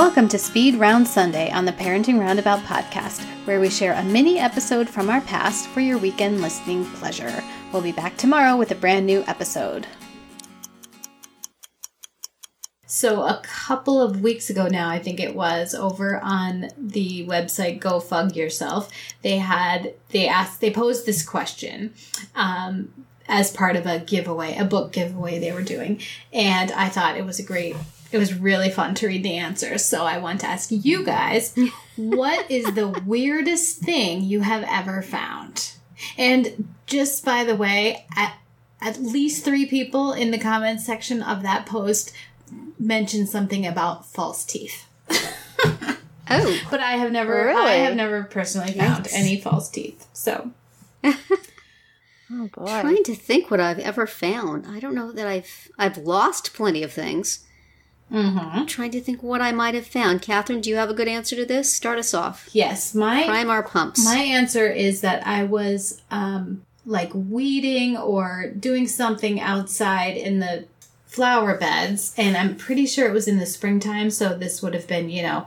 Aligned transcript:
Welcome 0.00 0.28
to 0.28 0.38
Speed 0.38 0.76
Round 0.76 1.06
Sunday 1.06 1.50
on 1.50 1.66
the 1.66 1.72
Parenting 1.72 2.18
Roundabout 2.18 2.60
podcast, 2.60 3.20
where 3.44 3.60
we 3.60 3.68
share 3.68 3.92
a 3.92 4.02
mini 4.02 4.38
episode 4.38 4.88
from 4.88 5.10
our 5.10 5.20
past 5.20 5.68
for 5.68 5.80
your 5.80 5.98
weekend 5.98 6.40
listening 6.40 6.86
pleasure. 6.86 7.44
We'll 7.70 7.82
be 7.82 7.92
back 7.92 8.16
tomorrow 8.16 8.56
with 8.56 8.70
a 8.70 8.74
brand 8.74 9.04
new 9.04 9.22
episode. 9.26 9.86
So, 12.86 13.24
a 13.24 13.42
couple 13.44 14.00
of 14.00 14.22
weeks 14.22 14.48
ago 14.48 14.68
now, 14.68 14.88
I 14.88 14.98
think 14.98 15.20
it 15.20 15.36
was, 15.36 15.74
over 15.74 16.18
on 16.18 16.70
the 16.78 17.26
website 17.26 17.78
Go 17.78 18.00
Fug 18.00 18.34
Yourself, 18.34 18.90
they 19.20 19.36
had, 19.36 19.92
they 20.12 20.26
asked, 20.26 20.62
they 20.62 20.70
posed 20.70 21.04
this 21.04 21.22
question. 21.22 21.92
Um, 22.34 23.04
as 23.28 23.52
part 23.52 23.76
of 23.76 23.84
a 23.84 23.98
giveaway, 23.98 24.56
a 24.56 24.64
book 24.64 24.92
giveaway 24.92 25.38
they 25.38 25.52
were 25.52 25.62
doing. 25.62 26.00
And 26.32 26.72
I 26.72 26.88
thought 26.88 27.18
it 27.18 27.26
was 27.26 27.38
a 27.38 27.44
great 27.44 27.76
it 28.12 28.18
was 28.18 28.34
really 28.34 28.70
fun 28.70 28.94
to 28.96 29.06
read 29.06 29.22
the 29.22 29.36
answers. 29.36 29.84
So 29.84 30.04
I 30.04 30.18
want 30.18 30.40
to 30.40 30.46
ask 30.46 30.70
you 30.70 31.04
guys, 31.04 31.54
what 31.96 32.50
is 32.50 32.74
the 32.74 32.88
weirdest 33.06 33.78
thing 33.78 34.22
you 34.22 34.40
have 34.40 34.64
ever 34.68 35.02
found? 35.02 35.72
And 36.16 36.68
just 36.86 37.24
by 37.24 37.44
the 37.44 37.56
way, 37.56 38.06
at, 38.16 38.36
at 38.80 39.00
least 39.00 39.44
three 39.44 39.66
people 39.66 40.12
in 40.12 40.30
the 40.30 40.38
comments 40.38 40.86
section 40.86 41.22
of 41.22 41.42
that 41.42 41.66
post 41.66 42.12
mentioned 42.78 43.28
something 43.28 43.66
about 43.66 44.06
false 44.06 44.44
teeth. 44.44 44.86
oh, 45.10 46.60
but 46.70 46.80
I 46.80 46.92
have 46.92 47.12
never, 47.12 47.46
really? 47.46 47.62
I 47.62 47.74
have 47.74 47.94
never 47.94 48.24
personally 48.24 48.72
found 48.72 49.04
Yikes. 49.04 49.14
any 49.14 49.40
false 49.40 49.68
teeth. 49.68 50.06
So. 50.12 50.50
Oh 52.32 52.48
boy. 52.54 52.80
Trying 52.80 53.02
to 53.04 53.14
think 53.14 53.50
what 53.50 53.60
I've 53.60 53.80
ever 53.80 54.06
found. 54.06 54.66
I 54.66 54.78
don't 54.78 54.94
know 54.94 55.10
that 55.12 55.26
I've 55.26 55.68
I've 55.78 55.96
lost 55.98 56.54
plenty 56.54 56.82
of 56.82 56.92
things. 56.92 57.44
Mm-hmm. 58.12 58.64
Trying 58.66 58.90
to 58.92 59.00
think 59.00 59.22
what 59.22 59.40
I 59.40 59.52
might 59.52 59.74
have 59.74 59.86
found. 59.86 60.22
Catherine, 60.22 60.60
do 60.60 60.70
you 60.70 60.76
have 60.76 60.90
a 60.90 60.94
good 60.94 61.08
answer 61.08 61.36
to 61.36 61.46
this? 61.46 61.72
Start 61.72 61.98
us 61.98 62.12
off. 62.12 62.48
Yes, 62.52 62.94
my 62.94 63.24
prime 63.24 63.50
our 63.50 63.62
pumps. 63.62 64.04
My 64.04 64.18
answer 64.18 64.66
is 64.66 65.00
that 65.02 65.26
I 65.26 65.44
was 65.44 66.02
um, 66.10 66.64
like 66.84 67.10
weeding 67.14 67.96
or 67.96 68.52
doing 68.58 68.88
something 68.88 69.40
outside 69.40 70.16
in 70.16 70.40
the 70.40 70.66
flower 71.06 71.56
beds, 71.56 72.14
and 72.16 72.36
I'm 72.36 72.56
pretty 72.56 72.86
sure 72.86 73.08
it 73.08 73.12
was 73.12 73.28
in 73.28 73.38
the 73.38 73.46
springtime. 73.46 74.10
So 74.10 74.36
this 74.36 74.62
would 74.62 74.74
have 74.74 74.86
been, 74.86 75.08
you 75.10 75.22
know, 75.22 75.46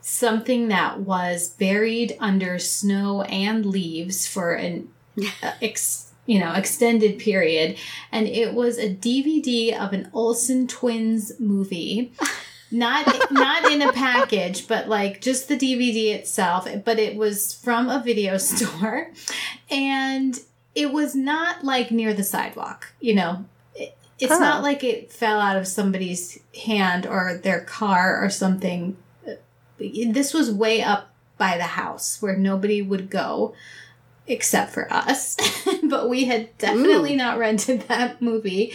something 0.00 0.68
that 0.68 1.00
was 1.00 1.50
buried 1.50 2.16
under 2.20 2.58
snow 2.58 3.22
and 3.22 3.66
leaves 3.66 4.26
for 4.26 4.54
an 4.54 4.88
ex- 5.62 6.07
you 6.28 6.38
know, 6.38 6.52
extended 6.52 7.18
period. 7.18 7.78
And 8.12 8.28
it 8.28 8.52
was 8.52 8.78
a 8.78 8.94
DVD 8.94 9.74
of 9.76 9.94
an 9.94 10.10
Olsen 10.12 10.68
twins 10.68 11.32
movie. 11.40 12.12
Not 12.70 13.06
not 13.30 13.72
in 13.72 13.80
a 13.80 13.94
package, 13.94 14.68
but 14.68 14.90
like 14.90 15.22
just 15.22 15.48
the 15.48 15.56
DVD 15.56 16.14
itself. 16.14 16.68
But 16.84 16.98
it 16.98 17.16
was 17.16 17.54
from 17.54 17.88
a 17.88 18.02
video 18.04 18.36
store. 18.36 19.10
And 19.70 20.38
it 20.74 20.92
was 20.92 21.14
not 21.14 21.64
like 21.64 21.90
near 21.90 22.12
the 22.12 22.22
sidewalk, 22.22 22.92
you 23.00 23.14
know. 23.14 23.46
it's 23.74 24.30
huh. 24.30 24.38
not 24.38 24.62
like 24.62 24.84
it 24.84 25.10
fell 25.10 25.40
out 25.40 25.56
of 25.56 25.66
somebody's 25.66 26.38
hand 26.62 27.06
or 27.06 27.40
their 27.42 27.62
car 27.62 28.22
or 28.22 28.28
something. 28.28 28.98
This 29.78 30.34
was 30.34 30.52
way 30.52 30.82
up 30.82 31.14
by 31.38 31.56
the 31.56 31.62
house 31.62 32.20
where 32.20 32.36
nobody 32.36 32.82
would 32.82 33.08
go 33.08 33.54
except 34.28 34.72
for 34.72 34.92
us. 34.92 35.36
but 35.84 36.08
we 36.08 36.26
had 36.26 36.56
definitely 36.58 37.14
Ooh. 37.14 37.18
not 37.18 37.38
rented 37.38 37.82
that 37.82 38.20
movie. 38.22 38.72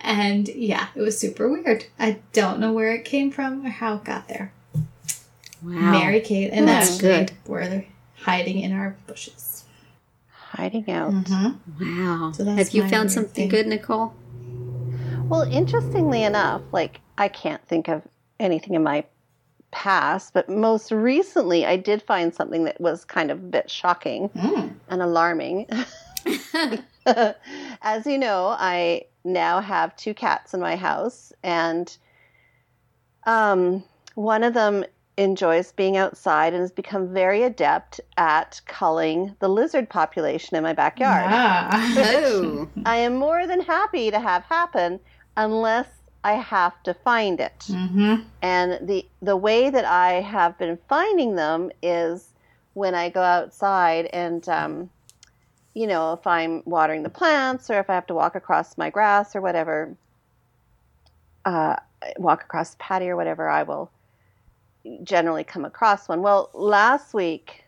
And 0.00 0.48
yeah, 0.48 0.88
it 0.94 1.00
was 1.00 1.18
super 1.18 1.48
weird. 1.50 1.86
I 1.98 2.20
don't 2.32 2.60
know 2.60 2.72
where 2.72 2.92
it 2.92 3.04
came 3.04 3.30
from 3.30 3.66
or 3.66 3.70
how 3.70 3.96
it 3.96 4.04
got 4.04 4.28
there. 4.28 4.52
Wow. 5.62 5.92
Mary 5.92 6.20
Kate 6.20 6.50
and 6.52 6.68
that's 6.68 7.00
good. 7.00 7.32
We're 7.46 7.86
hiding 8.16 8.60
in 8.60 8.72
our 8.72 8.96
bushes. 9.06 9.64
Hiding 10.30 10.90
out. 10.90 11.12
Mm-hmm. 11.12 12.04
Wow. 12.04 12.32
So 12.32 12.44
Have 12.44 12.70
you 12.70 12.88
found 12.88 13.10
something 13.10 13.32
thing. 13.34 13.48
good, 13.48 13.66
Nicole? 13.66 14.14
Well, 15.28 15.42
interestingly 15.42 16.22
enough, 16.22 16.62
like 16.70 17.00
I 17.16 17.28
can't 17.28 17.66
think 17.66 17.88
of 17.88 18.02
anything 18.38 18.74
in 18.74 18.82
my 18.82 19.04
past, 19.74 20.32
but 20.32 20.48
most 20.48 20.92
recently 20.92 21.66
I 21.66 21.76
did 21.76 22.00
find 22.00 22.32
something 22.32 22.62
that 22.64 22.80
was 22.80 23.04
kind 23.04 23.32
of 23.32 23.38
a 23.38 23.48
bit 23.48 23.68
shocking 23.68 24.28
mm. 24.30 24.72
and 24.88 25.02
alarming. 25.02 25.66
As 27.82 28.06
you 28.06 28.16
know, 28.16 28.54
I 28.56 29.02
now 29.24 29.60
have 29.60 29.96
two 29.96 30.14
cats 30.14 30.54
in 30.54 30.60
my 30.60 30.76
house, 30.76 31.32
and 31.42 31.94
um, 33.26 33.82
one 34.14 34.44
of 34.44 34.54
them 34.54 34.84
enjoys 35.16 35.72
being 35.72 35.96
outside 35.96 36.52
and 36.52 36.60
has 36.60 36.72
become 36.72 37.12
very 37.12 37.42
adept 37.42 38.00
at 38.16 38.60
culling 38.66 39.34
the 39.40 39.48
lizard 39.48 39.88
population 39.88 40.56
in 40.56 40.62
my 40.62 40.72
backyard. 40.72 41.24
Ah. 41.26 41.94
Oh. 42.16 42.68
I 42.86 42.96
am 42.96 43.16
more 43.16 43.46
than 43.46 43.60
happy 43.60 44.10
to 44.10 44.20
have 44.20 44.44
happen 44.44 45.00
unless 45.36 45.88
I 46.24 46.32
have 46.32 46.82
to 46.84 46.94
find 46.94 47.38
it. 47.38 47.58
Mm-hmm. 47.68 48.22
And 48.40 48.88
the 48.88 49.06
the 49.20 49.36
way 49.36 49.68
that 49.68 49.84
I 49.84 50.14
have 50.22 50.58
been 50.58 50.78
finding 50.88 51.36
them 51.36 51.70
is 51.82 52.30
when 52.72 52.94
I 52.94 53.10
go 53.10 53.20
outside 53.22 54.06
and, 54.06 54.48
um, 54.48 54.90
you 55.74 55.86
know, 55.86 56.14
if 56.14 56.26
I'm 56.26 56.62
watering 56.64 57.02
the 57.02 57.10
plants 57.10 57.70
or 57.70 57.78
if 57.78 57.88
I 57.90 57.94
have 57.94 58.06
to 58.06 58.14
walk 58.14 58.34
across 58.34 58.78
my 58.78 58.90
grass 58.90 59.36
or 59.36 59.42
whatever, 59.42 59.94
uh, 61.44 61.76
walk 62.16 62.42
across 62.42 62.70
the 62.70 62.78
patio 62.78 63.10
or 63.10 63.16
whatever, 63.16 63.48
I 63.48 63.62
will 63.62 63.90
generally 65.02 65.44
come 65.44 65.64
across 65.64 66.08
one. 66.08 66.22
Well, 66.22 66.50
last 66.54 67.14
week 67.14 67.64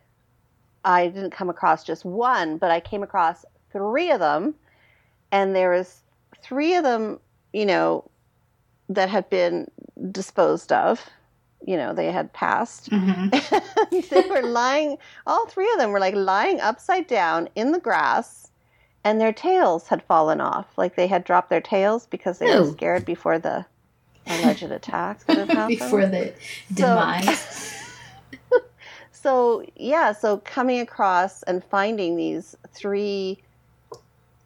I 0.85 1.09
didn't 1.09 1.31
come 1.31 1.51
across 1.51 1.85
just 1.85 2.05
one, 2.05 2.59
but 2.59 2.71
I 2.71 2.81
came 2.81 3.03
across 3.03 3.45
three 3.71 4.11
of 4.11 4.21
them, 4.21 4.55
and 5.31 5.55
there 5.55 5.71
was 5.71 6.03
three 6.43 6.75
of 6.75 6.85
them, 6.85 7.21
you 7.53 7.67
know, 7.67 8.11
that 8.89 9.09
had 9.09 9.29
been 9.31 9.71
disposed 10.11 10.73
of. 10.73 11.05
You 11.67 11.77
know, 11.77 11.93
they 11.95 12.13
had 12.13 12.33
passed. 12.33 12.91
Mm-hmm. 12.91 13.99
they 14.11 14.29
were 14.29 14.43
lying, 14.47 14.99
all 15.27 15.47
three 15.47 15.71
of 15.73 15.79
them 15.79 15.91
were 15.91 15.99
like 16.01 16.15
lying 16.15 16.61
upside 16.61 17.07
down 17.07 17.49
in 17.57 17.73
the 17.73 17.81
grass, 17.81 18.51
and 19.05 19.21
their 19.21 19.33
tails 19.33 19.89
had 19.89 20.03
fallen 20.03 20.41
off. 20.41 20.67
Like 20.77 20.95
they 20.97 21.07
had 21.07 21.25
dropped 21.25 21.51
their 21.51 21.61
tails 21.61 22.07
because 22.07 22.39
they 22.39 22.53
Ew. 22.53 22.61
were 22.63 22.71
scared 22.73 23.05
before 23.05 23.39
the 23.39 23.65
alleged 24.27 24.63
attack 24.65 25.25
that 25.27 25.39
had 25.39 25.49
happened. 25.57 25.79
before 25.79 26.07
the 26.07 26.33
demise. 26.75 27.73
So, 28.51 28.59
so, 29.13 29.67
yeah, 29.75 30.13
so 30.13 30.39
coming 30.39 30.81
across 30.81 31.43
and 31.45 31.65
finding 31.65 32.17
these 32.17 32.57
three 32.73 33.39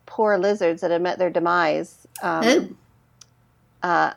poor 0.07 0.39
lizards 0.39 0.81
that 0.81 0.91
had 0.91 1.03
met 1.03 1.19
their 1.19 1.31
demise. 1.31 2.07
Um, 2.23 2.79
uh, 3.83 4.13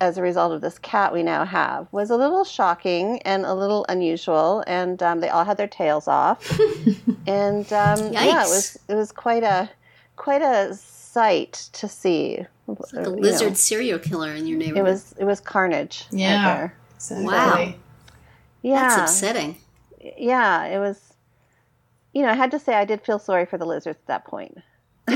as 0.00 0.16
a 0.16 0.22
result 0.22 0.52
of 0.52 0.60
this 0.60 0.78
cat 0.78 1.12
we 1.12 1.22
now 1.22 1.44
have 1.44 1.88
was 1.92 2.10
a 2.10 2.16
little 2.16 2.44
shocking 2.44 3.20
and 3.22 3.44
a 3.44 3.54
little 3.54 3.84
unusual, 3.88 4.62
and 4.66 5.02
um, 5.02 5.20
they 5.20 5.28
all 5.28 5.44
had 5.44 5.56
their 5.56 5.68
tails 5.68 6.08
off, 6.08 6.58
and 7.26 7.72
um, 7.72 8.12
yeah, 8.12 8.44
it 8.44 8.48
was 8.48 8.78
it 8.88 8.94
was 8.94 9.12
quite 9.12 9.42
a 9.42 9.68
quite 10.16 10.42
a 10.42 10.74
sight 10.74 11.68
to 11.72 11.88
see. 11.88 12.44
It's 12.68 12.92
like 12.92 13.06
a 13.06 13.10
lizard 13.10 13.48
know. 13.48 13.54
serial 13.54 13.98
killer 13.98 14.34
in 14.34 14.46
your 14.46 14.58
neighborhood. 14.58 14.86
It 14.86 14.90
was 14.90 15.14
it 15.18 15.24
was 15.24 15.40
carnage. 15.40 16.04
Yeah. 16.10 16.70
Right 17.10 17.24
wow. 17.24 17.74
Yeah. 18.62 18.88
That's 18.88 19.12
upsetting. 19.12 19.56
Yeah, 20.16 20.64
it 20.66 20.78
was. 20.78 21.14
You 22.12 22.22
know, 22.22 22.30
I 22.30 22.34
had 22.34 22.50
to 22.52 22.58
say 22.58 22.74
I 22.74 22.84
did 22.84 23.04
feel 23.04 23.18
sorry 23.18 23.46
for 23.46 23.58
the 23.58 23.66
lizards 23.66 23.98
at 23.98 24.06
that 24.06 24.24
point. 24.24 24.58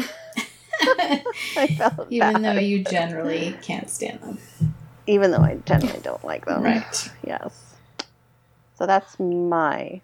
Even 2.10 2.42
bad. 2.42 2.44
though 2.44 2.60
you 2.60 2.84
generally 2.84 3.56
can't 3.62 3.90
stand 3.90 4.20
them. 4.20 4.38
Even 5.06 5.30
though 5.30 5.38
I 5.38 5.56
generally 5.66 6.00
don't 6.02 6.24
like 6.24 6.46
them. 6.46 6.62
right. 6.62 7.10
Yes. 7.26 7.74
So 8.76 8.86
that's 8.86 9.18
my 9.18 10.00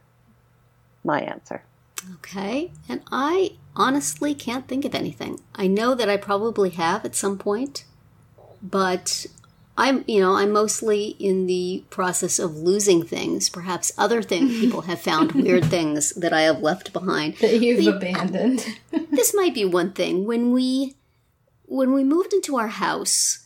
my 1.04 1.20
answer. 1.20 1.62
Okay. 2.14 2.70
And 2.88 3.02
I 3.10 3.52
honestly 3.74 4.34
can't 4.34 4.68
think 4.68 4.84
of 4.84 4.94
anything. 4.94 5.40
I 5.54 5.66
know 5.66 5.94
that 5.94 6.08
I 6.08 6.16
probably 6.16 6.70
have 6.70 7.04
at 7.04 7.14
some 7.14 7.38
point, 7.38 7.84
but 8.62 9.26
I'm, 9.76 10.04
you 10.08 10.20
know, 10.20 10.34
I'm 10.34 10.52
mostly 10.52 11.16
in 11.20 11.46
the 11.46 11.84
process 11.88 12.40
of 12.40 12.56
losing 12.56 13.04
things. 13.04 13.48
Perhaps 13.48 13.92
other 13.96 14.22
things 14.22 14.50
people 14.60 14.82
have 14.82 15.00
found 15.00 15.32
weird 15.32 15.64
things 15.66 16.10
that 16.14 16.32
I 16.32 16.42
have 16.42 16.60
left 16.60 16.92
behind 16.92 17.36
that 17.36 17.60
you've 17.60 17.78
we, 17.78 17.88
abandoned. 17.88 18.66
this 19.10 19.34
might 19.34 19.54
be 19.54 19.64
one 19.64 19.92
thing 19.92 20.24
when 20.24 20.52
we 20.52 20.96
when 21.66 21.92
we 21.92 22.02
moved 22.02 22.32
into 22.32 22.56
our 22.56 22.68
house. 22.68 23.44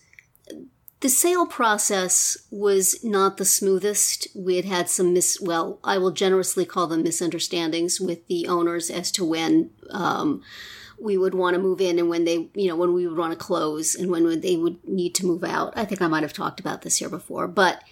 The 1.02 1.08
sale 1.08 1.46
process 1.46 2.36
was 2.50 3.02
not 3.04 3.36
the 3.36 3.44
smoothest. 3.44 4.28
We 4.34 4.56
had 4.56 4.64
had 4.64 4.88
some 4.88 5.12
mis, 5.12 5.40
well, 5.40 5.80
I 5.82 5.98
will 5.98 6.12
generously 6.12 6.64
call 6.64 6.86
them 6.86 7.02
misunderstandings 7.02 8.00
with 8.00 8.26
the 8.28 8.46
owners 8.46 8.88
as 8.88 9.10
to 9.12 9.24
when, 9.24 9.70
um, 9.90 10.42
we 11.00 11.18
would 11.18 11.34
want 11.34 11.54
to 11.54 11.60
move 11.60 11.80
in 11.80 11.98
and 11.98 12.08
when 12.08 12.24
they, 12.24 12.48
you 12.54 12.68
know, 12.68 12.76
when 12.76 12.94
we 12.94 13.06
would 13.06 13.18
want 13.18 13.32
to 13.32 13.44
close 13.44 13.96
and 13.96 14.10
when 14.10 14.40
they 14.40 14.56
would 14.56 14.86
need 14.88 15.14
to 15.16 15.26
move 15.26 15.42
out. 15.42 15.72
I 15.76 15.84
think 15.84 16.00
I 16.00 16.06
might 16.06 16.22
have 16.22 16.32
talked 16.32 16.60
about 16.60 16.82
this 16.82 16.98
here 16.98 17.08
before, 17.08 17.48
but 17.48 17.82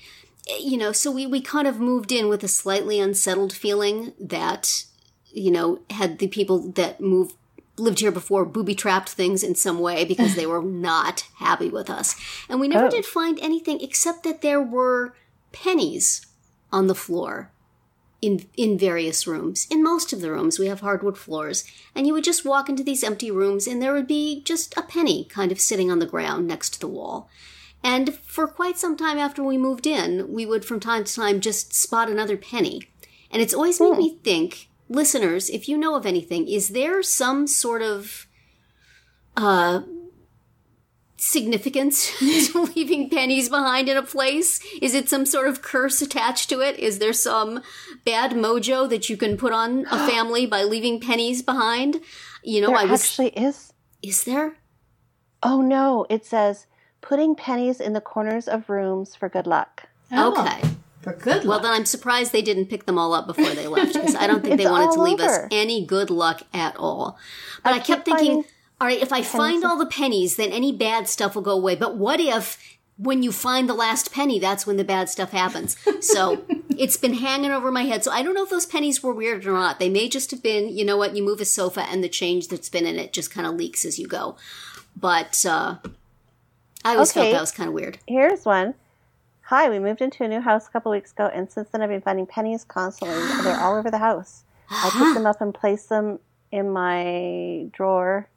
you 0.60 0.76
know, 0.76 0.92
so 0.92 1.10
we, 1.10 1.26
we 1.26 1.40
kind 1.40 1.66
of 1.66 1.80
moved 1.80 2.12
in 2.12 2.28
with 2.28 2.42
a 2.42 2.48
slightly 2.48 2.98
unsettled 3.00 3.52
feeling 3.52 4.12
that, 4.18 4.84
you 5.32 5.50
know, 5.50 5.80
had 5.90 6.18
the 6.18 6.28
people 6.28 6.70
that 6.72 7.00
moved 7.00 7.34
lived 7.80 8.00
here 8.00 8.12
before 8.12 8.44
booby 8.44 8.74
trapped 8.74 9.08
things 9.08 9.42
in 9.42 9.54
some 9.54 9.80
way 9.80 10.04
because 10.04 10.34
they 10.34 10.46
were 10.46 10.62
not 10.88 11.26
happy 11.36 11.68
with 11.68 11.90
us. 11.90 12.16
And 12.48 12.60
we 12.60 12.68
never 12.68 12.86
oh. 12.86 12.90
did 12.90 13.06
find 13.06 13.38
anything 13.40 13.80
except 13.80 14.22
that 14.24 14.42
there 14.42 14.62
were 14.62 15.14
pennies 15.52 16.26
on 16.72 16.86
the 16.86 16.94
floor 16.94 17.50
in 18.20 18.46
in 18.56 18.78
various 18.78 19.26
rooms. 19.26 19.66
In 19.70 19.82
most 19.82 20.12
of 20.12 20.20
the 20.20 20.30
rooms, 20.30 20.58
we 20.58 20.66
have 20.66 20.80
hardwood 20.80 21.18
floors, 21.18 21.64
and 21.94 22.06
you 22.06 22.12
would 22.12 22.24
just 22.24 22.44
walk 22.44 22.68
into 22.68 22.84
these 22.84 23.04
empty 23.04 23.30
rooms, 23.30 23.66
and 23.66 23.80
there 23.80 23.92
would 23.92 24.06
be 24.06 24.42
just 24.42 24.76
a 24.76 24.82
penny 24.82 25.24
kind 25.24 25.50
of 25.52 25.60
sitting 25.60 25.90
on 25.90 25.98
the 25.98 26.06
ground 26.06 26.46
next 26.46 26.70
to 26.74 26.80
the 26.80 26.88
wall. 26.88 27.28
And 27.82 28.14
for 28.16 28.46
quite 28.46 28.78
some 28.78 28.96
time 28.96 29.18
after 29.18 29.42
we 29.42 29.56
moved 29.56 29.86
in, 29.86 30.32
we 30.32 30.44
would 30.44 30.64
from 30.64 30.80
time 30.80 31.04
to 31.04 31.14
time 31.14 31.40
just 31.40 31.72
spot 31.72 32.10
another 32.10 32.36
penny. 32.36 32.82
And 33.30 33.40
it's 33.40 33.54
always 33.54 33.80
made 33.80 33.94
hmm. 33.94 33.98
me 33.98 34.18
think, 34.22 34.68
listeners, 34.90 35.48
if 35.48 35.68
you 35.68 35.78
know 35.78 35.94
of 35.94 36.04
anything, 36.04 36.46
is 36.46 36.70
there 36.70 37.02
some 37.02 37.46
sort 37.46 37.80
of 37.80 38.26
uh 39.36 39.80
significance 41.16 42.18
to 42.18 42.62
leaving 42.74 43.08
pennies 43.08 43.48
behind 43.48 43.88
in 43.88 43.96
a 43.96 44.02
place? 44.02 44.60
Is 44.82 44.94
it 44.94 45.08
some 45.08 45.24
sort 45.24 45.48
of 45.48 45.62
curse 45.62 46.02
attached 46.02 46.48
to 46.50 46.60
it? 46.60 46.78
Is 46.78 46.98
there 46.98 47.12
some 47.12 47.62
bad 48.04 48.32
mojo 48.32 48.88
that 48.88 49.08
you 49.08 49.16
can 49.16 49.36
put 49.36 49.52
on 49.52 49.86
a 49.90 50.08
family 50.10 50.46
by 50.46 50.64
leaving 50.64 51.00
pennies 51.00 51.42
behind? 51.42 52.00
You 52.42 52.60
know, 52.62 52.68
there 52.68 52.76
I 52.76 52.84
was 52.86 53.02
actually 53.02 53.28
is. 53.28 53.72
Is 54.02 54.24
there? 54.24 54.56
Oh 55.42 55.62
no! 55.62 56.06
It 56.10 56.26
says 56.26 56.66
putting 57.00 57.34
pennies 57.34 57.80
in 57.80 57.92
the 57.92 58.00
corners 58.00 58.48
of 58.48 58.68
rooms 58.68 59.14
for 59.14 59.28
good 59.28 59.46
luck. 59.46 59.88
Oh. 60.12 60.32
Okay. 60.32 60.69
For 61.02 61.14
good 61.14 61.44
luck. 61.44 61.46
Well, 61.46 61.60
then 61.60 61.72
I'm 61.72 61.84
surprised 61.86 62.32
they 62.32 62.42
didn't 62.42 62.66
pick 62.66 62.86
them 62.86 62.98
all 62.98 63.14
up 63.14 63.26
before 63.26 63.50
they 63.50 63.66
left 63.66 63.94
because 63.94 64.14
I 64.14 64.26
don't 64.26 64.42
think 64.42 64.56
they 64.60 64.66
wanted 64.66 64.92
to 64.94 65.02
leave 65.02 65.20
over. 65.20 65.44
us 65.44 65.48
any 65.50 65.84
good 65.84 66.10
luck 66.10 66.42
at 66.52 66.76
all. 66.76 67.18
But 67.64 67.72
I, 67.72 67.76
I 67.76 67.80
kept 67.80 68.04
thinking. 68.04 68.44
All 68.80 68.86
right, 68.86 69.00
if 69.00 69.12
I 69.12 69.20
find 69.22 69.62
all 69.62 69.76
the 69.76 69.84
pennies, 69.84 70.36
then 70.36 70.52
any 70.52 70.72
bad 70.72 71.06
stuff 71.06 71.34
will 71.34 71.42
go 71.42 71.52
away. 71.52 71.76
But 71.76 71.96
what 71.96 72.18
if 72.18 72.78
when 72.96 73.22
you 73.22 73.30
find 73.30 73.68
the 73.68 73.74
last 73.74 74.10
penny, 74.10 74.38
that's 74.38 74.66
when 74.66 74.78
the 74.78 74.84
bad 74.84 75.10
stuff 75.10 75.32
happens? 75.32 75.76
So 76.00 76.44
it's 76.78 76.96
been 76.96 77.14
hanging 77.14 77.50
over 77.50 77.70
my 77.70 77.82
head. 77.82 78.04
So 78.04 78.10
I 78.10 78.22
don't 78.22 78.32
know 78.32 78.44
if 78.44 78.48
those 78.48 78.64
pennies 78.64 79.02
were 79.02 79.12
weird 79.12 79.44
or 79.46 79.52
not. 79.52 79.80
They 79.80 79.90
may 79.90 80.08
just 80.08 80.30
have 80.30 80.42
been, 80.42 80.70
you 80.70 80.84
know 80.86 80.96
what, 80.96 81.14
you 81.14 81.22
move 81.22 81.42
a 81.42 81.44
sofa 81.44 81.82
and 81.82 82.02
the 82.02 82.08
change 82.08 82.48
that's 82.48 82.70
been 82.70 82.86
in 82.86 82.98
it 82.98 83.12
just 83.12 83.30
kind 83.30 83.46
of 83.46 83.54
leaks 83.54 83.84
as 83.84 83.98
you 83.98 84.06
go. 84.06 84.36
But 84.96 85.44
uh, 85.44 85.76
I 86.82 86.94
always 86.94 87.10
okay. 87.10 87.20
felt 87.20 87.32
that 87.34 87.40
was 87.40 87.52
kind 87.52 87.68
of 87.68 87.74
weird. 87.74 87.98
Here's 88.06 88.46
one. 88.46 88.74
Hi, 89.50 89.68
we 89.68 89.80
moved 89.80 90.00
into 90.00 90.22
a 90.22 90.28
new 90.28 90.40
house 90.40 90.68
a 90.68 90.70
couple 90.70 90.92
weeks 90.92 91.10
ago, 91.10 91.26
and 91.26 91.50
since 91.50 91.68
then 91.70 91.82
I've 91.82 91.88
been 91.88 92.00
finding 92.00 92.24
pennies 92.24 92.62
constantly. 92.62 93.18
They're 93.42 93.60
all 93.60 93.76
over 93.76 93.90
the 93.90 93.98
house. 93.98 94.44
I 94.70 94.90
pick 94.92 95.12
them 95.12 95.26
up 95.26 95.40
and 95.40 95.52
place 95.52 95.86
them 95.86 96.20
in 96.52 96.70
my 96.70 97.66
drawer 97.72 98.28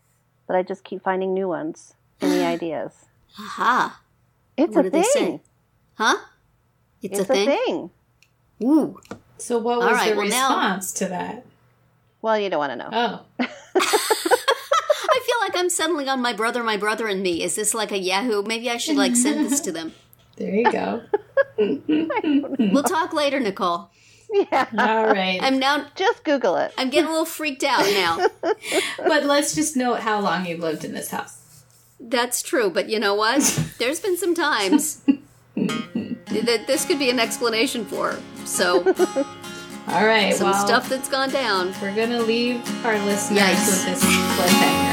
but 0.47 0.55
I 0.55 0.63
just 0.63 0.83
keep 0.83 1.03
finding 1.03 1.35
new 1.35 1.47
ones. 1.47 1.93
Any 2.19 2.43
ideas? 2.43 3.05
Aha. 3.39 4.01
It's 4.57 4.75
what 4.75 4.87
a 4.87 4.89
thing. 4.89 5.39
Huh? 5.95 6.17
It's, 7.03 7.19
it's 7.19 7.29
a, 7.29 7.33
thing? 7.33 7.47
a, 7.47 7.51
thing? 7.51 7.89
Ooh. 8.63 8.99
So 9.37 9.59
what 9.59 9.79
was 9.79 9.93
right, 9.93 10.09
the 10.09 10.15
well 10.15 10.25
response 10.25 10.99
now... 10.99 11.05
to 11.05 11.11
that? 11.11 11.45
Well, 12.23 12.39
you 12.39 12.49
don't 12.49 12.59
want 12.59 12.71
to 12.71 12.75
know. 12.75 12.89
Oh. 12.91 13.25
I 13.75 15.19
feel 15.25 15.35
like 15.41 15.55
I'm 15.55 15.69
settling 15.69 16.09
on 16.09 16.21
my 16.21 16.33
brother, 16.33 16.63
my 16.63 16.77
brother, 16.77 17.07
and 17.07 17.21
me. 17.21 17.43
Is 17.43 17.55
this 17.55 17.75
like 17.75 17.91
a 17.91 17.99
Yahoo? 17.99 18.41
Maybe 18.41 18.69
I 18.69 18.77
should 18.77 18.95
like 18.95 19.15
send 19.15 19.45
this 19.45 19.59
to 19.61 19.71
them. 19.71 19.93
There 20.35 20.53
you 20.53 20.71
go. 20.71 21.03
we'll 21.57 22.83
talk 22.83 23.13
later, 23.13 23.39
Nicole. 23.39 23.89
Yeah. 24.31 24.67
All 24.77 25.07
right. 25.07 25.39
I'm 25.41 25.59
now 25.59 25.87
just 25.95 26.23
Google 26.23 26.55
it. 26.57 26.73
I'm 26.77 26.89
getting 26.89 27.07
a 27.07 27.11
little 27.11 27.25
freaked 27.25 27.63
out 27.63 27.85
now. 27.85 28.27
but 28.97 29.25
let's 29.25 29.53
just 29.53 29.77
note 29.77 29.99
how 29.99 30.19
long 30.19 30.45
you've 30.47 30.59
lived 30.59 30.83
in 30.83 30.93
this 30.93 31.11
house. 31.11 31.63
That's 31.99 32.41
true, 32.41 32.69
but 32.69 32.89
you 32.89 32.99
know 32.99 33.13
what? 33.13 33.41
There's 33.77 33.99
been 33.99 34.17
some 34.17 34.33
times 34.33 35.01
that 35.55 36.63
this 36.67 36.85
could 36.85 36.99
be 36.99 37.09
an 37.09 37.19
explanation 37.19 37.85
for. 37.85 38.17
So 38.45 38.83
All 39.87 40.05
right, 40.05 40.33
some 40.33 40.49
well, 40.49 40.65
stuff 40.65 40.89
that's 40.89 41.09
gone 41.09 41.29
down. 41.29 41.73
We're 41.81 41.95
gonna 41.95 42.21
leave 42.21 42.57
our 42.85 42.97
listeners 43.05 43.39
Yikes. 43.39 43.67
with 43.67 43.85
this 43.85 44.03
cliffhanger, 44.03 44.92